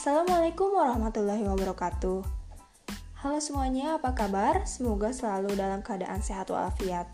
[0.00, 2.24] Assalamualaikum warahmatullahi wabarakatuh.
[3.20, 4.64] Halo semuanya, apa kabar?
[4.64, 7.04] Semoga selalu dalam keadaan sehat walafiat.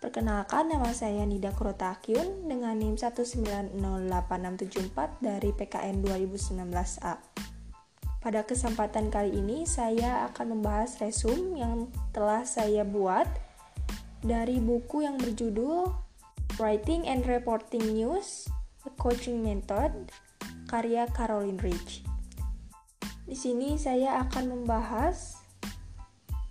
[0.00, 3.76] Perkenalkan, nama saya Nida Kurotakyun dengan NIM 1908674
[5.20, 7.20] dari PKN 2019A.
[8.24, 13.28] Pada kesempatan kali ini, saya akan membahas resume yang telah saya buat
[14.24, 15.92] dari buku yang berjudul
[16.56, 18.48] Writing and Reporting News,
[18.88, 20.08] A Coaching Method,
[20.74, 22.02] karya Caroline Rich.
[23.30, 25.38] Di sini saya akan membahas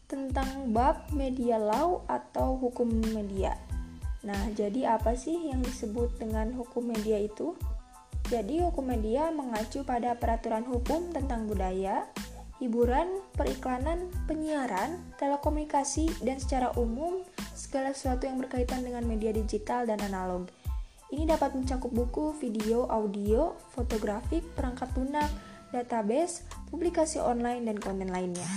[0.07, 3.59] tentang bab media law atau hukum media.
[4.23, 7.51] Nah, jadi apa sih yang disebut dengan hukum media itu?
[8.31, 12.07] Jadi, hukum media mengacu pada peraturan hukum tentang budaya,
[12.63, 19.99] hiburan, periklanan, penyiaran, telekomunikasi, dan secara umum segala sesuatu yang berkaitan dengan media digital dan
[19.99, 20.47] analog.
[21.13, 25.29] Ini dapat mencakup buku, video, audio, fotografik, perangkat lunak,
[25.69, 26.41] database,
[26.73, 28.49] publikasi online, dan konten lainnya.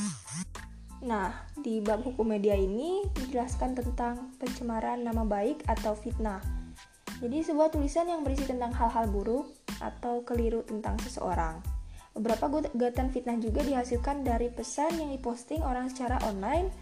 [1.05, 6.41] Nah, di bab hukum media ini dijelaskan tentang pencemaran nama baik atau fitnah.
[7.21, 9.53] Jadi sebuah tulisan yang berisi tentang hal-hal buruk
[9.85, 11.61] atau keliru tentang seseorang.
[12.17, 16.73] Beberapa gugatan fitnah juga dihasilkan dari pesan yang diposting orang secara online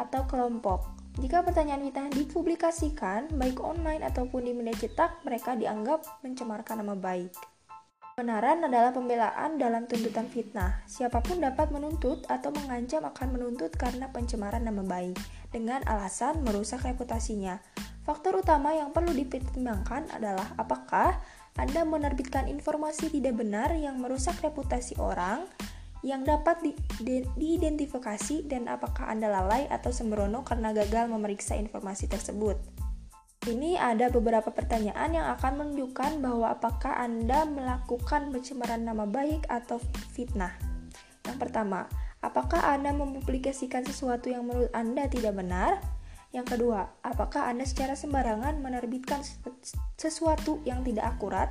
[0.00, 0.95] atau kelompok.
[1.16, 7.32] Jika pertanyaan kita dipublikasikan, baik online ataupun di media cetak, mereka dianggap mencemarkan nama baik.
[8.16, 10.84] Kebenaran adalah pembelaan dalam tuntutan fitnah.
[10.84, 15.16] Siapa pun dapat menuntut atau mengancam akan menuntut karena pencemaran nama baik,
[15.52, 17.64] dengan alasan merusak reputasinya.
[18.04, 21.16] Faktor utama yang perlu dipertimbangkan adalah apakah
[21.56, 25.48] Anda menerbitkan informasi tidak benar yang merusak reputasi orang,
[26.06, 26.70] yang dapat di,
[27.02, 32.54] di, diidentifikasi dan apakah Anda lalai atau sembrono karena gagal memeriksa informasi tersebut.
[33.46, 39.82] Ini ada beberapa pertanyaan yang akan menunjukkan bahwa apakah Anda melakukan pencemaran nama baik atau
[40.14, 40.54] fitnah.
[41.26, 41.90] Yang pertama,
[42.22, 45.82] apakah Anda mempublikasikan sesuatu yang menurut Anda tidak benar?
[46.30, 49.26] Yang kedua, apakah Anda secara sembarangan menerbitkan
[49.98, 51.50] sesuatu yang tidak akurat?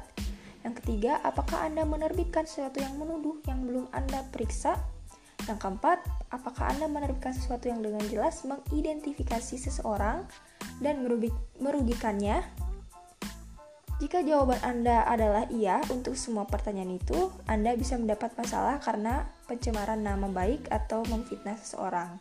[0.65, 4.81] Yang ketiga, apakah Anda menerbitkan sesuatu yang menuduh yang belum Anda periksa?
[5.45, 6.01] Yang keempat,
[6.33, 10.25] apakah Anda menerbitkan sesuatu yang dengan jelas mengidentifikasi seseorang
[10.81, 11.05] dan
[11.61, 12.41] merugikannya?
[14.01, 20.01] Jika jawaban Anda adalah iya untuk semua pertanyaan itu, Anda bisa mendapat masalah karena pencemaran
[20.01, 22.17] nama baik atau memfitnah seseorang.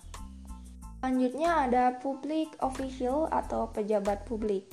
[1.00, 4.69] Selanjutnya ada public official atau pejabat publik.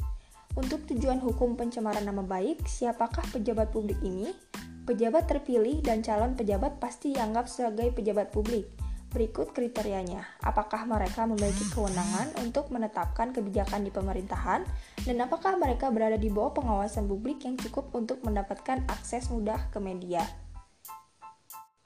[0.51, 4.35] Untuk tujuan hukum pencemaran nama baik, siapakah pejabat publik ini?
[4.83, 8.67] Pejabat terpilih dan calon pejabat pasti dianggap sebagai pejabat publik.
[9.15, 10.27] Berikut kriterianya.
[10.43, 14.67] Apakah mereka memiliki kewenangan untuk menetapkan kebijakan di pemerintahan
[15.07, 19.79] dan apakah mereka berada di bawah pengawasan publik yang cukup untuk mendapatkan akses mudah ke
[19.79, 20.23] media?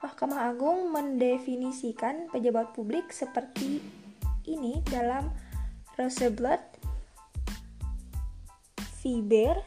[0.02, 3.78] Mahkamah Agung mendefinisikan pejabat publik seperti
[4.46, 5.30] ini dalam
[5.98, 6.75] Rosenblatt
[9.06, 9.62] Fiber,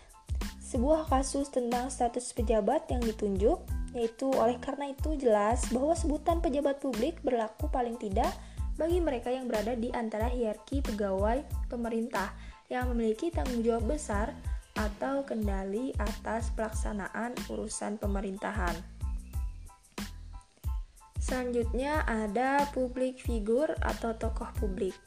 [0.60, 3.64] sebuah kasus tentang status pejabat yang ditunjuk,
[3.96, 8.36] yaitu oleh karena itu jelas bahwa sebutan pejabat publik berlaku paling tidak
[8.76, 11.40] bagi mereka yang berada di antara hierarki pegawai
[11.72, 12.36] pemerintah
[12.68, 14.36] yang memiliki tanggung jawab besar
[14.76, 18.76] atau kendali atas pelaksanaan urusan pemerintahan.
[21.16, 25.00] Selanjutnya ada publik figur atau tokoh publik.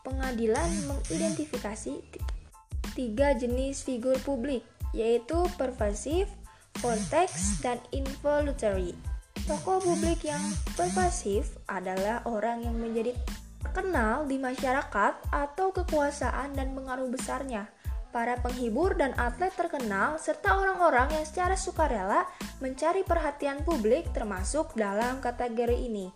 [0.00, 2.00] Pengadilan mengidentifikasi
[2.92, 6.28] tiga jenis figur publik, yaitu pervasif,
[6.80, 8.96] vortex, dan involuntary.
[9.48, 10.40] Tokoh publik yang
[10.78, 13.16] pervasif adalah orang yang menjadi
[13.64, 17.66] terkenal di masyarakat atau kekuasaan dan pengaruh besarnya.
[18.12, 22.28] Para penghibur dan atlet terkenal serta orang-orang yang secara sukarela
[22.60, 26.12] mencari perhatian publik termasuk dalam kategori ini.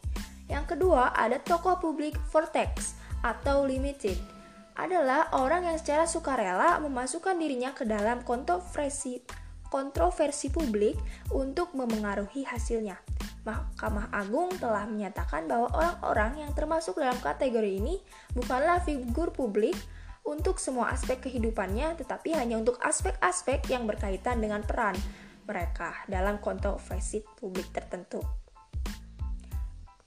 [0.46, 2.94] Yang kedua ada tokoh publik vortex
[3.24, 4.35] atau limited
[4.76, 9.24] adalah orang yang secara sukarela memasukkan dirinya ke dalam kontroversi
[9.66, 10.94] kontroversi publik
[11.34, 12.96] untuk memengaruhi hasilnya.
[13.42, 17.98] Mahkamah Agung telah menyatakan bahwa orang-orang yang termasuk dalam kategori ini
[18.34, 19.74] bukanlah figur publik
[20.26, 24.98] untuk semua aspek kehidupannya, tetapi hanya untuk aspek-aspek yang berkaitan dengan peran
[25.46, 28.45] mereka dalam kontroversi publik tertentu.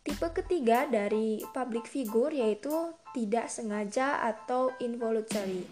[0.10, 2.74] Tipe ketiga dari public figure yaitu
[3.14, 5.70] tidak sengaja atau involuntary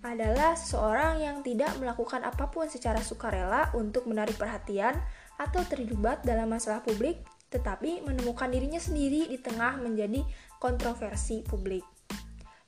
[0.00, 4.96] adalah seorang yang tidak melakukan apa pun secara sukarela untuk menarik perhatian
[5.36, 7.20] atau terlibat dalam masalah publik,
[7.52, 10.24] tetapi menemukan dirinya sendiri di tengah menjadi
[10.60, 11.84] kontroversi publik.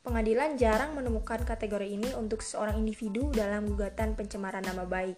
[0.04, 5.16] Pengadilan jarang menemukan kategori ini untuk seorang individu dalam gugatan pencemaran nama baik.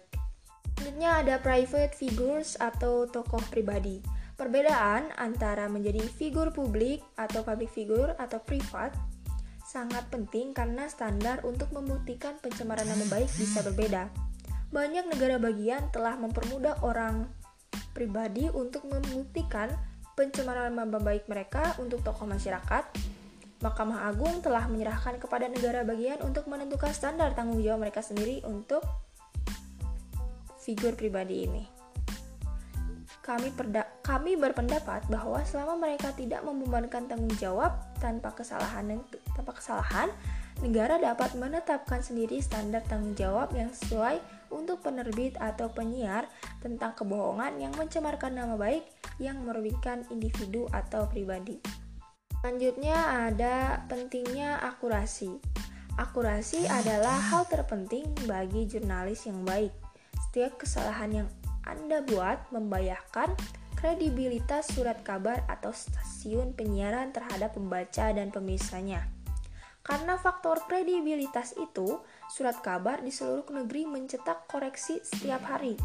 [0.79, 4.18] Selanjutnya ada private figures atau tokoh pribadi.
[4.39, 8.95] Perbedaan antara menjadi figur publik atau public figure atau privat
[9.67, 14.07] sangat penting karena standar untuk membuktikan pencemaran nama baik bisa berbeda.
[14.71, 17.27] Banyak negara bagian telah mempermudah orang
[17.91, 19.75] pribadi untuk membuktikan
[20.15, 22.87] pencemaran nama baik mereka untuk tokoh masyarakat.
[23.59, 28.87] Mahkamah Agung telah menyerahkan kepada negara bagian untuk menentukan standar tanggung jawab mereka sendiri untuk
[30.63, 31.78] figur pribadi ini.
[33.29, 39.05] Kami, perda kami berpendapat bahwa selama mereka tidak membebankan tanggung jawab tanpa kesalahan
[39.37, 40.09] tanpa kesalahan,
[40.65, 44.17] negara dapat menetapkan sendiri standar tanggung jawab yang sesuai
[44.49, 46.25] untuk penerbit atau penyiar
[46.57, 48.89] tentang kebohongan yang mencemarkan nama baik
[49.21, 51.61] yang merugikan individu atau pribadi.
[52.41, 55.37] Selanjutnya ada pentingnya akurasi.
[56.01, 59.69] Akurasi adalah hal terpenting bagi jurnalis yang baik.
[60.17, 61.29] Setiap kesalahan yang
[61.69, 63.37] Anda buat membayarkan
[63.77, 69.07] kredibilitas surat kabar atau stasiun penyiaran terhadap pembaca dan pemirsanya.
[69.79, 75.79] Karena faktor kredibilitas itu, surat kabar di seluruh negeri mencetak koreksi setiap hari.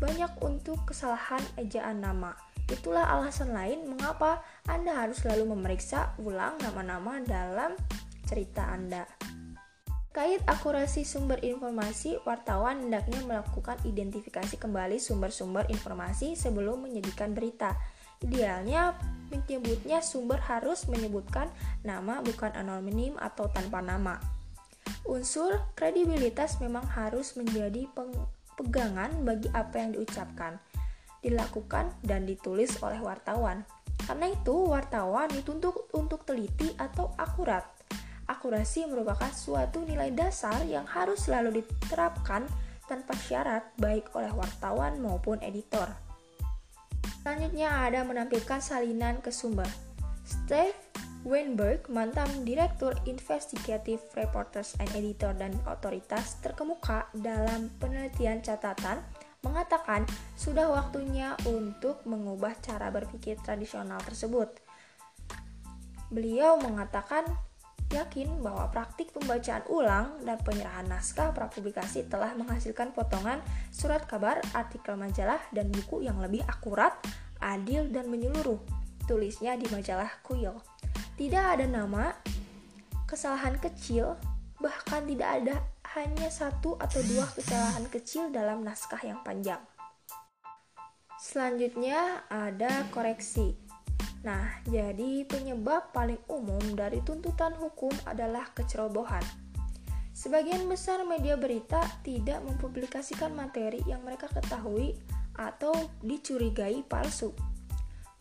[0.00, 2.34] Banyak untuk kesalahan ejaan nama.
[2.66, 7.76] Itulah alasan lain mengapa Anda harus selalu memeriksa ulang nama-nama dalam
[8.24, 9.04] cerita Anda.
[10.14, 17.74] Kait akurasi sumber informasi, wartawan hendaknya melakukan identifikasi kembali sumber-sumber informasi sebelum menyajikan berita.
[18.22, 18.94] Idealnya,
[19.34, 21.50] menyebutnya sumber harus menyebutkan
[21.82, 24.22] nama bukan anonim atau tanpa nama.
[25.02, 27.90] Unsur kredibilitas memang harus menjadi
[28.54, 30.62] pegangan bagi apa yang diucapkan,
[31.26, 33.66] dilakukan, dan ditulis oleh wartawan.
[34.06, 37.73] Karena itu, wartawan dituntut untuk teliti atau akurat
[38.24, 42.48] Akurasi merupakan suatu nilai dasar yang harus selalu diterapkan
[42.88, 45.88] tanpa syarat baik oleh wartawan maupun editor.
[47.24, 49.68] Selanjutnya ada menampilkan salinan ke sumber.
[50.24, 50.76] Steve
[51.24, 59.00] Weinberg, mantan Direktur Investigative Reporters and Editor dan otoritas terkemuka dalam penelitian catatan,
[59.40, 60.04] mengatakan
[60.36, 64.52] sudah waktunya untuk mengubah cara berpikir tradisional tersebut.
[66.12, 67.24] Beliau mengatakan
[67.92, 74.96] yakin bahwa praktik pembacaan ulang dan penyerahan naskah prapublikasi telah menghasilkan potongan surat kabar, artikel
[74.96, 76.96] majalah, dan buku yang lebih akurat,
[77.42, 78.58] adil, dan menyeluruh.
[79.04, 80.56] Tulisnya di majalah Kuyel.
[81.14, 82.10] Tidak ada nama,
[83.04, 84.16] kesalahan kecil,
[84.58, 85.56] bahkan tidak ada
[85.94, 89.60] hanya satu atau dua kesalahan kecil dalam naskah yang panjang.
[91.20, 93.63] Selanjutnya ada koreksi.
[94.24, 99.20] Nah, jadi penyebab paling umum dari tuntutan hukum adalah kecerobohan.
[100.16, 104.96] Sebagian besar media berita tidak mempublikasikan materi yang mereka ketahui
[105.36, 107.36] atau dicurigai palsu.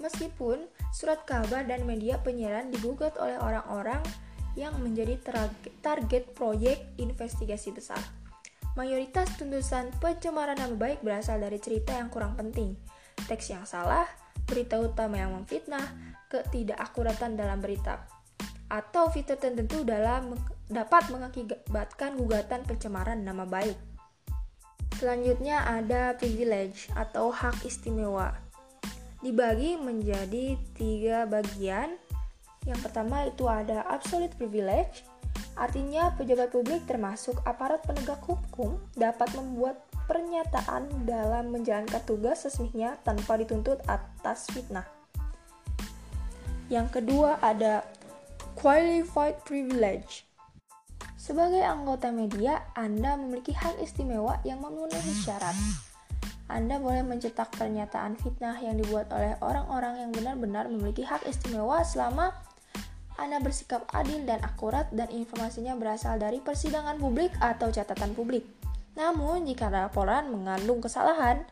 [0.04, 4.04] Meskipun surat kabar dan media penyiaran digugat oleh orang-orang
[4.60, 5.16] yang menjadi
[5.80, 8.02] target proyek investigasi besar.
[8.74, 12.74] Mayoritas tuntutan pencemaran nama baik berasal dari cerita yang kurang penting,
[13.30, 14.10] teks yang salah,
[14.54, 15.82] berita utama yang memfitnah,
[16.30, 18.06] ketidakakuratan dalam berita,
[18.70, 20.38] atau fitur tertentu dalam
[20.70, 23.76] dapat mengakibatkan gugatan pencemaran nama baik.
[25.02, 28.38] Selanjutnya ada privilege atau hak istimewa.
[29.26, 31.98] Dibagi menjadi tiga bagian.
[32.64, 35.04] Yang pertama itu ada absolute privilege,
[35.60, 43.40] artinya pejabat publik termasuk aparat penegak hukum dapat membuat pernyataan dalam menjalankan tugas sesminya tanpa
[43.40, 44.86] dituntut atas fitnah.
[46.72, 47.86] Yang kedua ada
[48.58, 50.26] qualified privilege.
[51.24, 55.56] Sebagai anggota media, Anda memiliki hak istimewa yang memenuhi syarat.
[56.52, 62.36] Anda boleh mencetak pernyataan fitnah yang dibuat oleh orang-orang yang benar-benar memiliki hak istimewa selama
[63.16, 68.44] Anda bersikap adil dan akurat dan informasinya berasal dari persidangan publik atau catatan publik.
[68.94, 71.46] Namun, jika laporan mengandung kesalahan,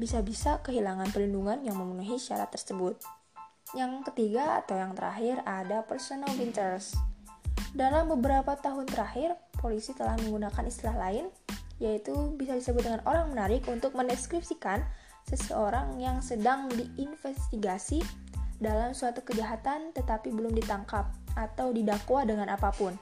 [0.00, 2.96] bisa-bisa kehilangan perlindungan yang memenuhi syarat tersebut.
[3.76, 6.96] Yang ketiga atau yang terakhir ada personal interest.
[7.76, 11.30] Dalam beberapa tahun terakhir, polisi telah menggunakan istilah lain,
[11.78, 14.82] yaitu bisa disebut dengan orang menarik untuk mendeskripsikan
[15.28, 18.02] seseorang yang sedang diinvestigasi
[18.60, 22.92] dalam suatu kejahatan tetapi belum ditangkap atau didakwa dengan apa pun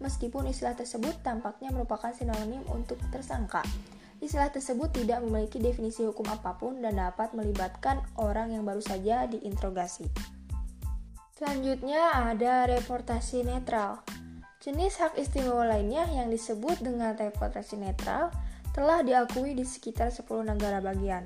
[0.00, 3.62] meskipun istilah tersebut tampaknya merupakan sinonim untuk tersangka.
[4.20, 9.24] Istilah tersebut tidak memiliki definisi hukum apa pun dan dapat melibatkan orang yang baru saja
[9.24, 10.08] diinterogasi.
[11.40, 14.04] Selanjutnya ada reportasi netral.
[14.60, 18.28] Jenis hak istimewa lainnya yang disebut dengan reportasi netral
[18.76, 21.24] telah diakui di sekitar 10 negara bagian.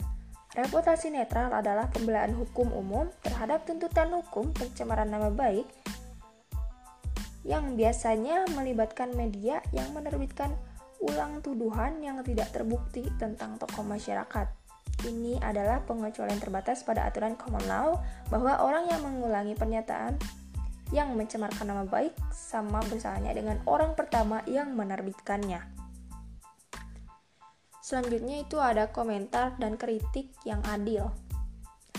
[0.54, 5.66] Reputasi netral adalah pembelaan hukum umum terhadap tuntutan hukum pencemaran nama baik
[7.44, 10.56] yang biasanya melibatkan media yang menerbitkan
[11.04, 14.48] ulang tuduhan yang tidak terbukti tentang tokoh masyarakat.
[15.04, 18.00] Ini adalah pengecualian terbatas pada aturan common law
[18.32, 20.16] bahwa orang yang mengulangi pernyataan
[20.96, 25.60] yang mencemarkan nama baik sama besarnya dengan orang pertama yang menerbitkannya.
[27.84, 31.12] Selanjutnya itu ada komentar dan kritik yang adil.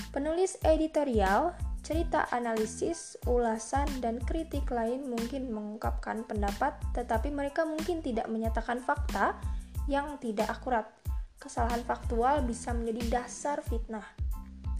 [0.10, 1.54] Penulis editorial
[1.86, 9.38] Cerita analisis, ulasan, dan kritik lain mungkin mengungkapkan pendapat, tetapi mereka mungkin tidak menyatakan fakta
[9.86, 10.90] yang tidak akurat.
[11.38, 14.02] Kesalahan faktual bisa menjadi dasar fitnah.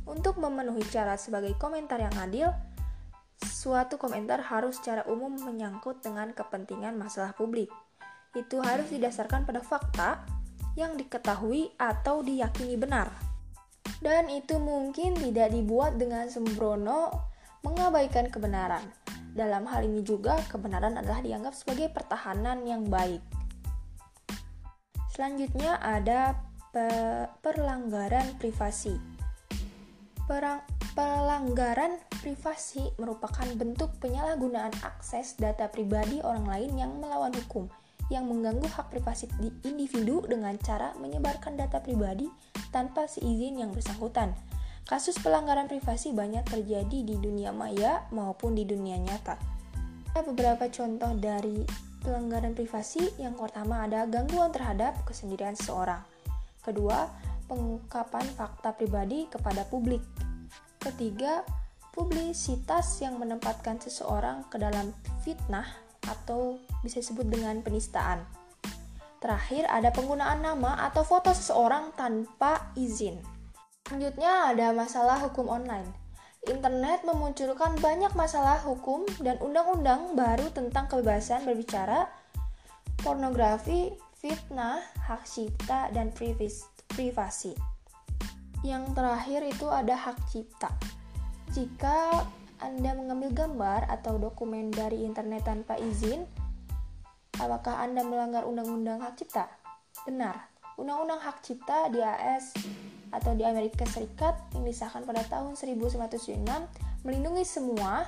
[0.10, 2.50] Untuk memenuhi cara sebagai komentar yang adil,
[3.38, 7.70] suatu komentar harus secara umum menyangkut dengan kepentingan masalah publik.
[8.34, 10.26] Itu harus didasarkan pada fakta
[10.74, 13.25] yang diketahui atau diyakini benar
[14.06, 17.10] dan itu mungkin tidak dibuat dengan sembrono
[17.66, 18.86] mengabaikan kebenaran.
[19.34, 23.20] Dalam hal ini juga kebenaran adalah dianggap sebagai pertahanan yang baik.
[25.10, 26.38] Selanjutnya ada
[26.70, 26.86] pe
[27.42, 28.94] perlanggaran privasi.
[30.30, 30.62] Perang
[30.94, 37.66] pelanggaran privasi merupakan bentuk penyalahgunaan akses data pribadi orang lain yang melawan hukum
[38.14, 39.26] yang mengganggu hak privasi
[39.66, 42.30] individu dengan cara menyebarkan data pribadi
[42.70, 44.38] tanpa seizin yang bersangkutan.
[44.86, 49.34] Kasus pelanggaran privasi banyak terjadi di dunia maya maupun di dunia nyata.
[50.14, 51.66] Ada beberapa contoh dari
[52.06, 53.18] pelanggaran privasi.
[53.18, 56.06] Yang pertama ada gangguan terhadap kesendirian seseorang.
[56.62, 57.10] Kedua,
[57.50, 60.06] pengungkapan fakta pribadi kepada publik.
[60.78, 61.42] Ketiga,
[61.90, 64.94] publisitas yang menempatkan seseorang ke dalam
[65.26, 68.24] fitnah atau bisa disebut dengan penistaan.
[69.20, 73.18] Terakhir, ada penggunaan nama atau foto seseorang tanpa izin.
[73.86, 75.90] Selanjutnya ada masalah hukum online.
[76.46, 82.06] Internet memunculkan banyak masalah hukum dan undang-undang baru tentang kebebasan berbicara,
[83.02, 86.14] pornografi, fitnah, hak cipta, dan
[86.94, 87.58] privasi.
[88.62, 90.70] Yang terakhir itu ada hak cipta.
[91.54, 92.26] Jika
[92.66, 96.26] anda mengambil gambar atau dokumen dari internet tanpa izin,
[97.38, 99.46] apakah Anda melanggar Undang-Undang Hak Cipta?
[100.10, 100.50] Benar.
[100.82, 102.58] Undang-Undang Hak Cipta di AS
[103.14, 106.42] atau di Amerika Serikat yang disahkan pada tahun 1996
[107.06, 108.02] melindungi semua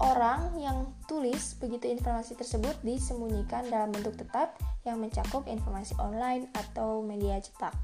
[0.00, 4.56] orang yang tulis begitu informasi tersebut disembunyikan dalam bentuk tetap
[4.88, 7.76] yang mencakup informasi online atau media cetak.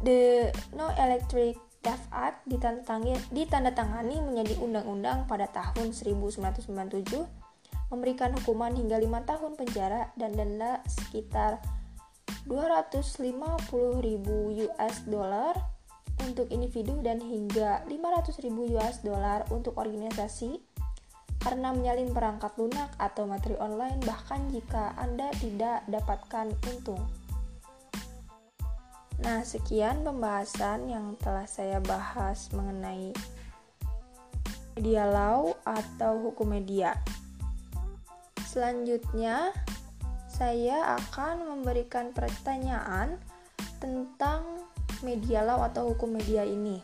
[0.00, 2.44] The No Electric Death Act
[3.30, 7.48] ditandatangani, menjadi undang-undang pada tahun 1997
[7.88, 11.56] memberikan hukuman hingga lima tahun penjara dan denda sekitar
[12.44, 13.64] 250.000
[14.68, 15.54] US dollar
[16.24, 20.60] untuk individu dan hingga 500.000 US dollar untuk organisasi
[21.38, 27.00] karena menyalin perangkat lunak atau materi online bahkan jika Anda tidak dapatkan untung.
[29.18, 33.10] Nah, sekian pembahasan yang telah saya bahas mengenai
[34.78, 36.94] media law atau hukum media.
[38.46, 39.50] Selanjutnya,
[40.30, 43.18] saya akan memberikan pertanyaan
[43.82, 44.62] tentang
[45.02, 46.78] media law atau hukum media ini.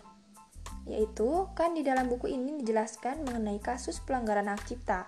[0.90, 5.06] Yaitu, kan di dalam buku ini dijelaskan mengenai kasus pelanggaran hak cipta.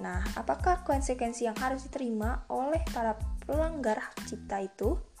[0.00, 3.12] Nah, apakah konsekuensi yang harus diterima oleh para
[3.44, 5.11] pelanggar hak cipta itu?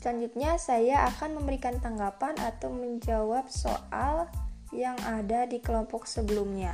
[0.00, 4.32] Selanjutnya, saya akan memberikan tanggapan atau menjawab soal
[4.72, 6.72] yang ada di kelompok sebelumnya,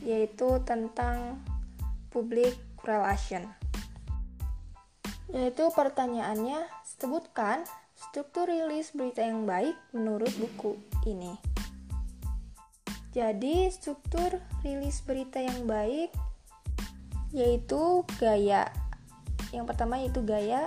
[0.00, 1.36] yaitu tentang
[2.08, 3.44] public relation.
[5.36, 6.64] Yaitu pertanyaannya,
[6.96, 7.60] sebutkan
[7.92, 11.36] struktur rilis berita yang baik menurut buku ini.
[13.12, 16.08] Jadi, struktur rilis berita yang baik
[17.36, 18.72] yaitu gaya.
[19.52, 20.64] Yang pertama yaitu gaya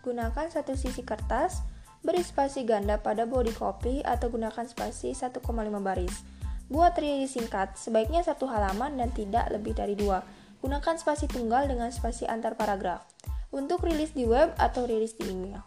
[0.00, 1.60] Gunakan satu sisi kertas,
[2.00, 5.44] beri spasi ganda pada body copy atau gunakan spasi 1,5
[5.84, 6.24] baris.
[6.70, 10.22] Buat rilis singkat, sebaiknya satu halaman dan tidak lebih dari dua.
[10.62, 13.04] Gunakan spasi tunggal dengan spasi antar paragraf.
[13.50, 15.66] Untuk rilis di web atau rilis di email.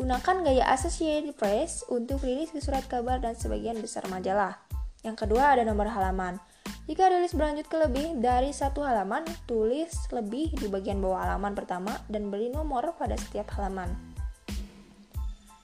[0.00, 4.56] Gunakan gaya Associated Press untuk rilis ke surat kabar dan sebagian besar majalah.
[5.04, 6.40] Yang kedua ada nomor halaman.
[6.82, 11.94] Jika rilis berlanjut ke lebih dari satu halaman, tulis lebih di bagian bawah halaman pertama
[12.10, 14.12] dan beri nomor pada setiap halaman.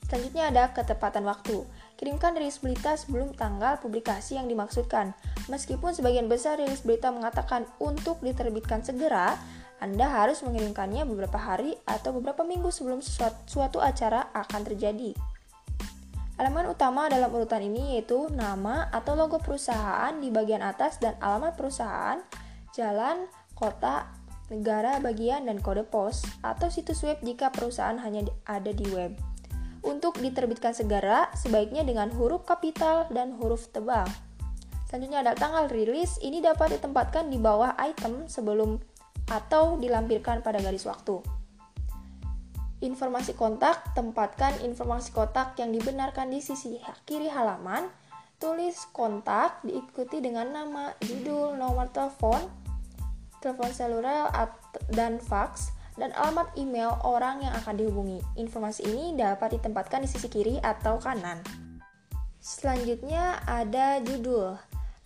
[0.07, 1.67] Selanjutnya ada ketepatan waktu.
[1.99, 5.13] Kirimkan rilis berita sebelum tanggal publikasi yang dimaksudkan.
[5.51, 9.37] Meskipun sebagian besar rilis berita mengatakan untuk diterbitkan segera,
[9.83, 13.03] Anda harus mengirimkannya beberapa hari atau beberapa minggu sebelum
[13.45, 15.13] suatu acara akan terjadi.
[16.39, 21.59] Elemen utama dalam urutan ini yaitu nama atau logo perusahaan di bagian atas dan alamat
[21.59, 22.23] perusahaan,
[22.71, 23.27] jalan,
[23.59, 24.07] kota,
[24.47, 29.19] negara bagian, dan kode pos atau situs web jika perusahaan hanya ada di web.
[29.83, 34.07] Untuk diterbitkan segera, sebaiknya dengan huruf kapital dan huruf tebal.
[34.87, 38.79] Selanjutnya ada tanggal rilis, ini dapat ditempatkan di bawah item sebelum
[39.27, 41.38] atau dilampirkan pada garis waktu.
[42.79, 47.91] Informasi kontak, tempatkan informasi kontak yang dibenarkan di sisi kiri halaman.
[48.39, 52.39] Tulis kontak diikuti dengan nama, judul, nomor telepon,
[53.43, 54.31] telepon seluler
[54.95, 58.23] dan fax, dan alamat email orang yang akan dihubungi.
[58.39, 61.43] Informasi ini dapat ditempatkan di sisi kiri atau kanan.
[62.39, 64.55] Selanjutnya ada judul.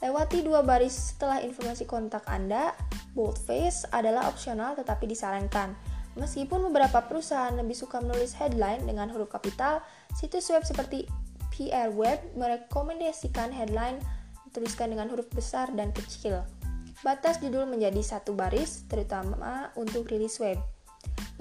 [0.05, 2.77] Lewati dua baris setelah informasi kontak Anda,
[3.17, 5.73] boldface adalah opsional tetapi disarankan.
[6.13, 9.81] Meskipun beberapa perusahaan lebih suka menulis headline dengan huruf kapital,
[10.13, 11.09] situs web seperti
[11.53, 14.01] PR Web merekomendasikan headline
[14.49, 16.45] dituliskan dengan huruf besar dan kecil.
[17.01, 20.61] Batas judul menjadi satu baris, terutama untuk rilis web.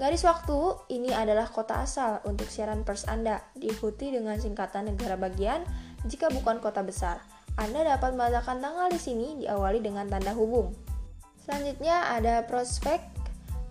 [0.00, 0.58] Garis waktu
[0.90, 5.62] ini adalah kota asal untuk siaran pers Anda, diikuti dengan singkatan negara bagian
[6.08, 7.22] jika bukan kota besar.
[7.60, 10.72] Anda dapat meletakkan tanggal di sini diawali dengan tanda hubung.
[11.44, 13.21] Selanjutnya ada prospek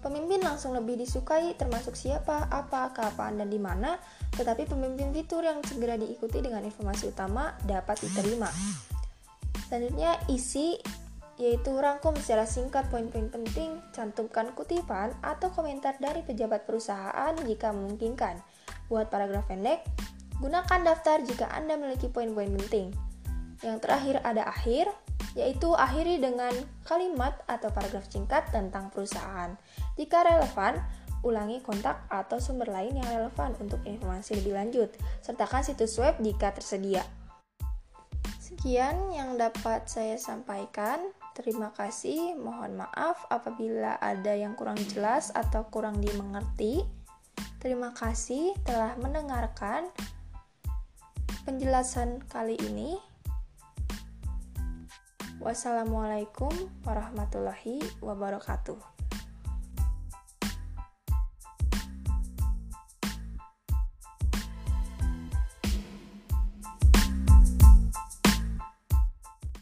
[0.02, 4.02] Pemimpin langsung lebih disukai termasuk siapa, apa, kapan, dan di mana,
[4.34, 8.50] tetapi pemimpin fitur yang segera diikuti dengan informasi utama dapat diterima.
[9.70, 10.82] Selanjutnya, isi
[11.42, 18.38] yaitu rangkum secara singkat poin-poin penting, cantumkan kutipan atau komentar dari pejabat perusahaan jika memungkinkan.
[18.90, 19.82] Buat paragraf pendek,
[20.38, 22.94] gunakan daftar jika Anda memiliki poin-poin penting.
[23.66, 24.86] Yang terakhir ada akhir,
[25.34, 26.52] yaitu akhiri dengan
[26.86, 29.56] kalimat atau paragraf singkat tentang perusahaan.
[30.02, 30.82] Jika relevan,
[31.22, 34.90] ulangi kontak atau sumber lain yang relevan untuk informasi lebih lanjut.
[35.22, 37.06] Sertakan situs web jika tersedia.
[38.42, 40.98] Sekian yang dapat saya sampaikan.
[41.38, 42.34] Terima kasih.
[42.34, 46.82] Mohon maaf apabila ada yang kurang jelas atau kurang dimengerti.
[47.62, 49.86] Terima kasih telah mendengarkan
[51.46, 52.98] penjelasan kali ini.
[55.38, 56.54] Wassalamualaikum
[56.86, 58.91] warahmatullahi wabarakatuh.